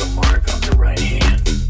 the 0.00 0.06
mark 0.14 0.54
on 0.54 0.60
the 0.62 0.76
right 0.78 0.98
hand. 0.98 1.69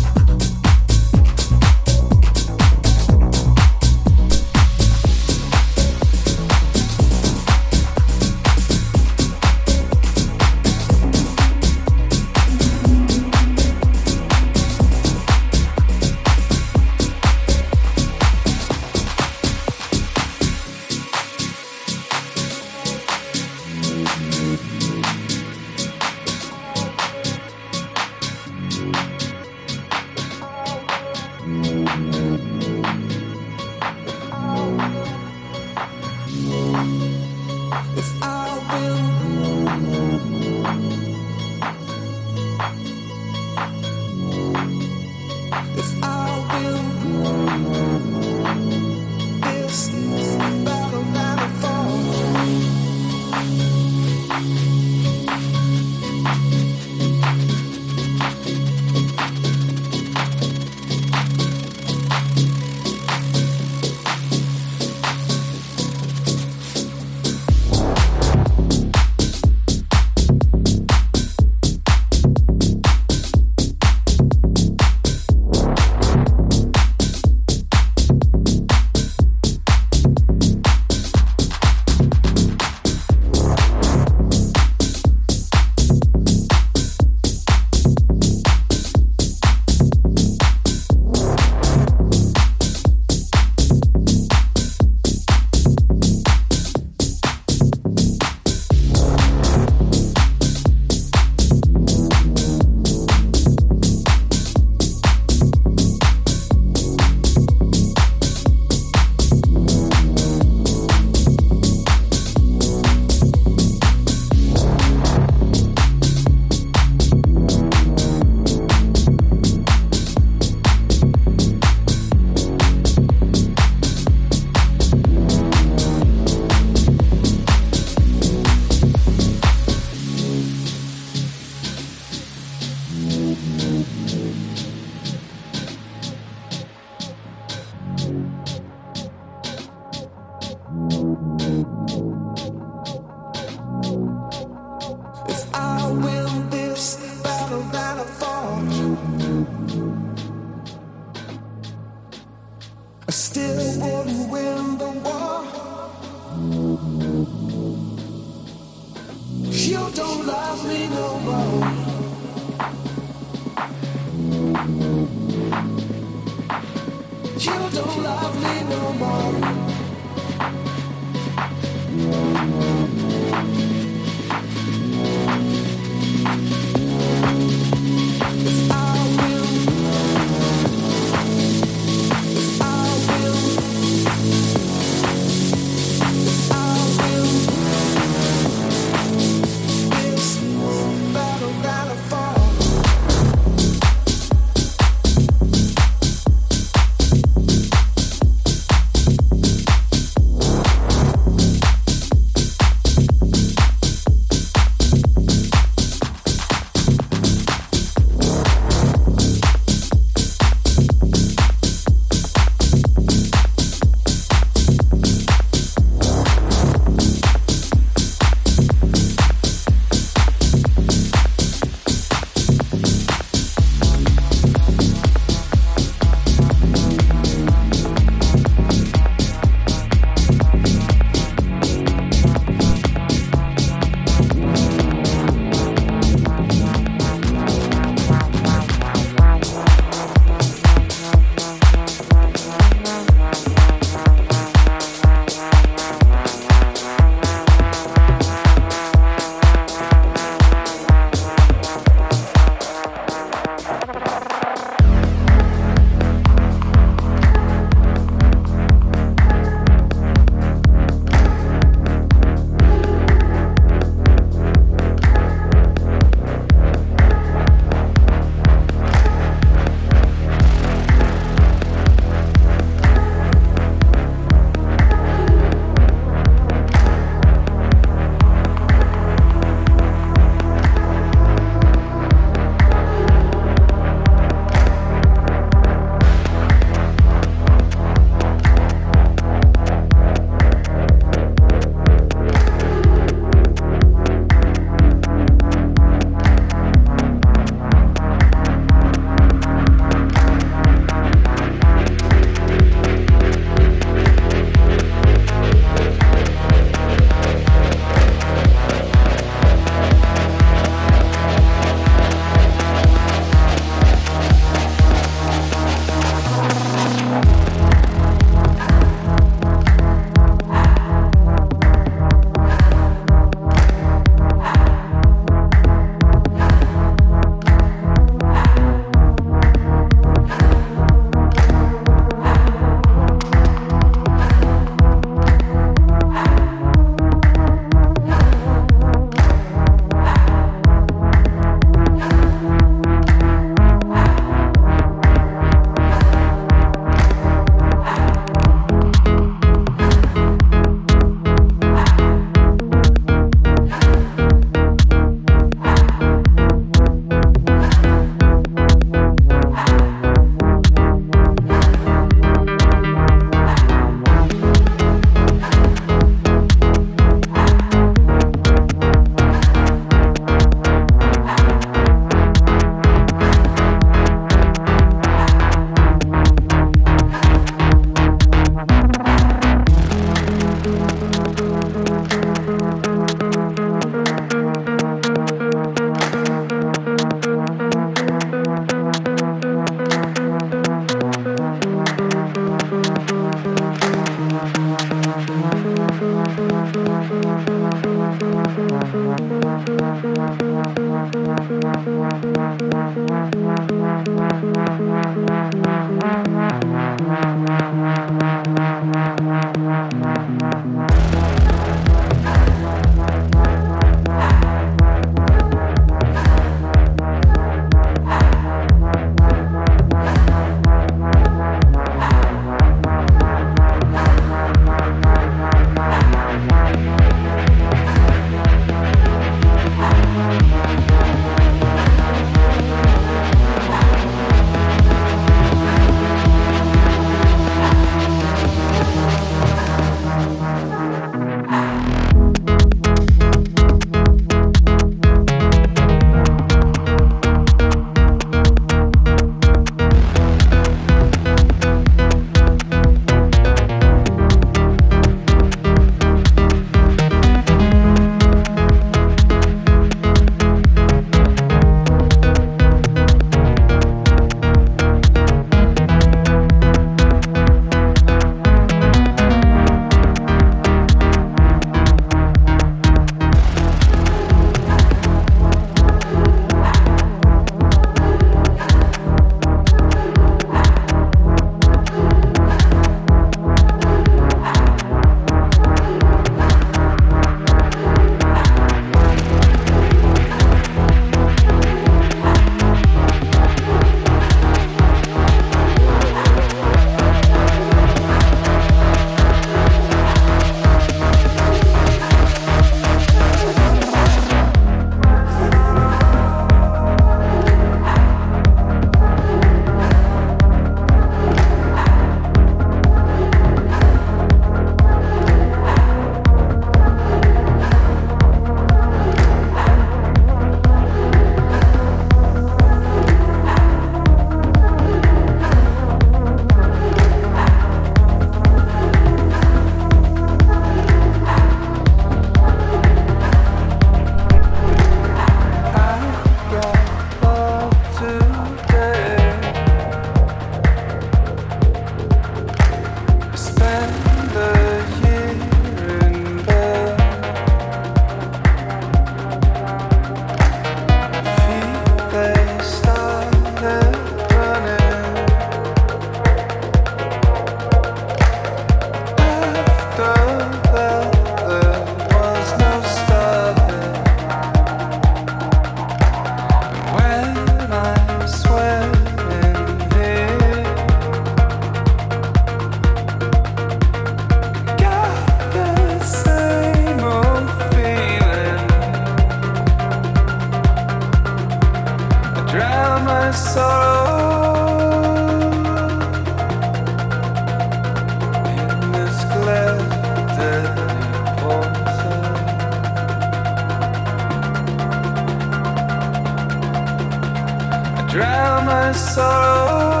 drown 598.10 598.64
my 598.66 598.90
sorrow 598.90 600.00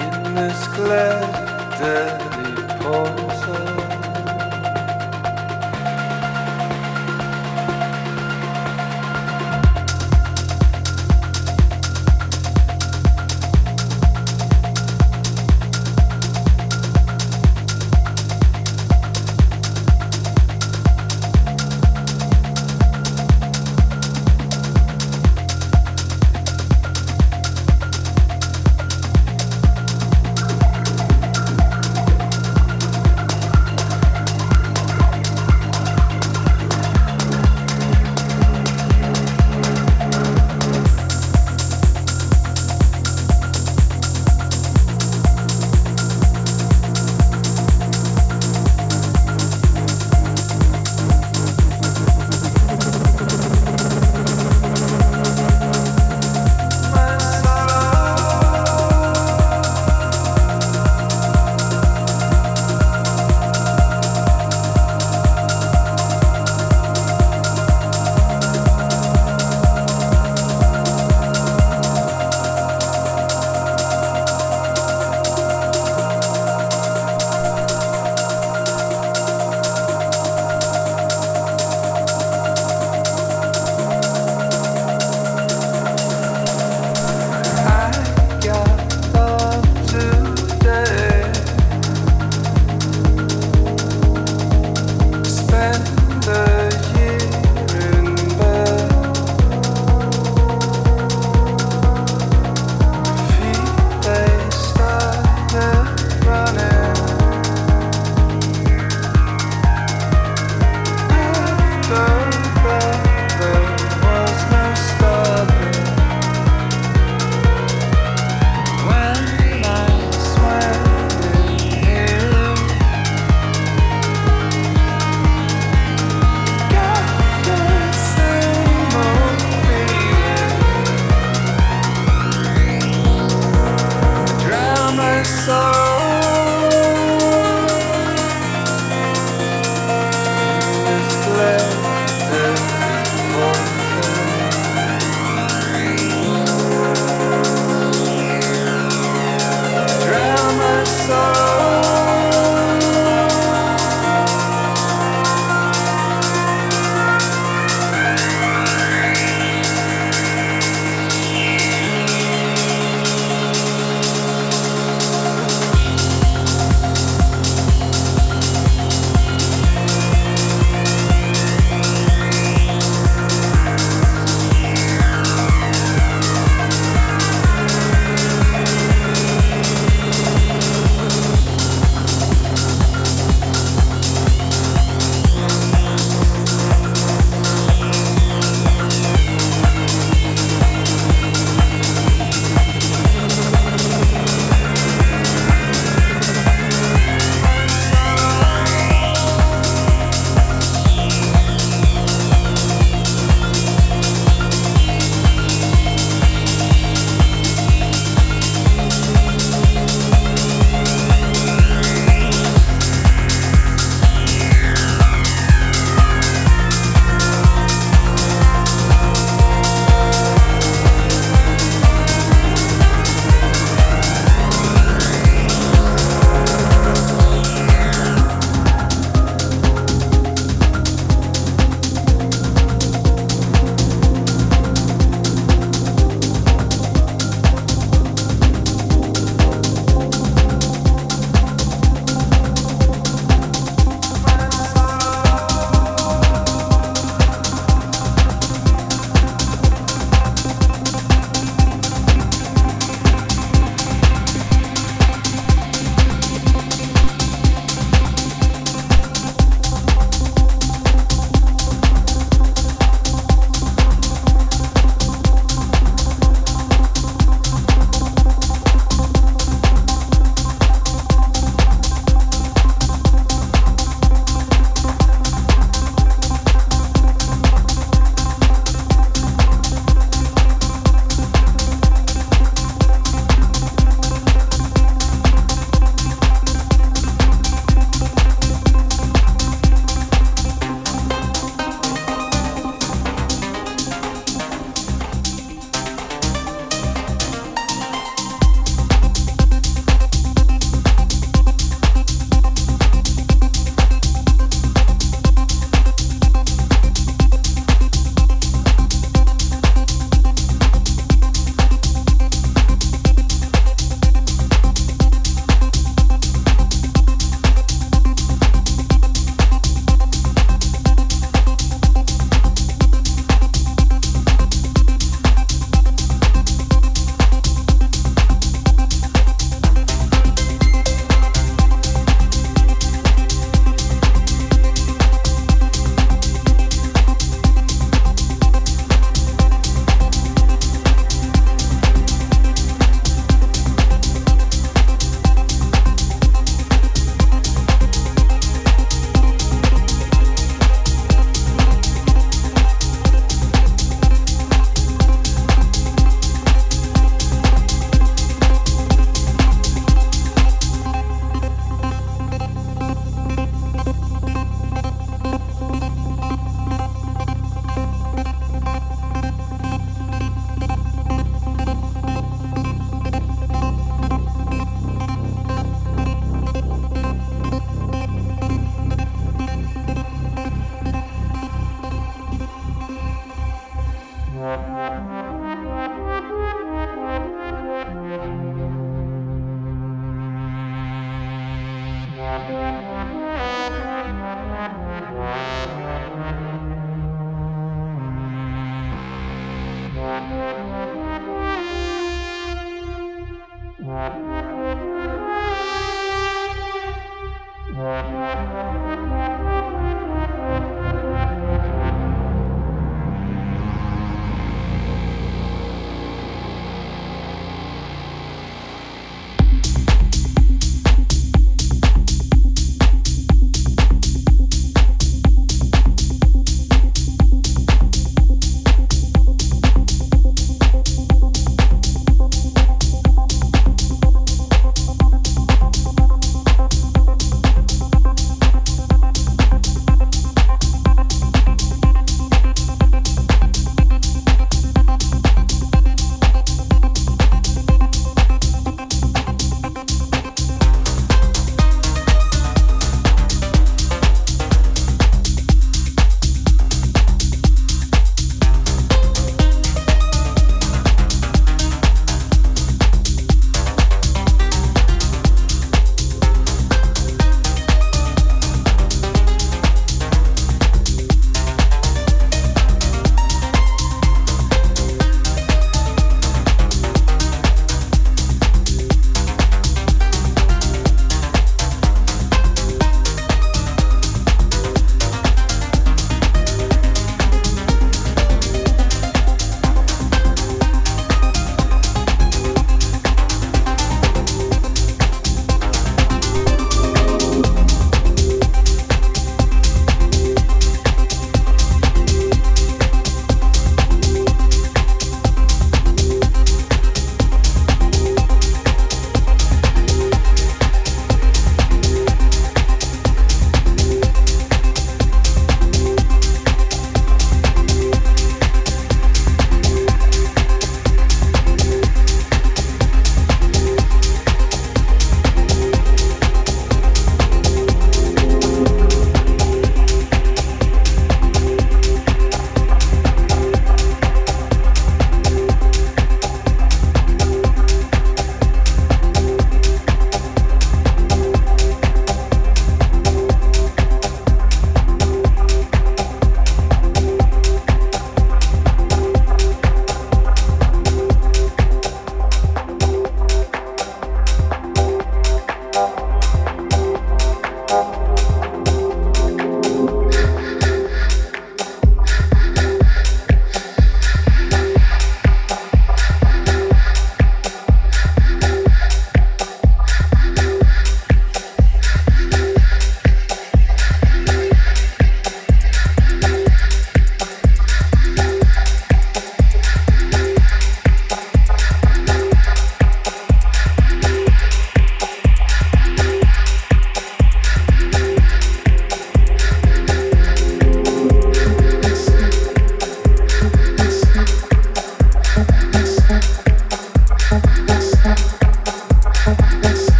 in 0.00 0.34
this 0.34 0.66
glad 0.68 1.28
dirty 1.78 2.62
porcelain. 2.82 3.21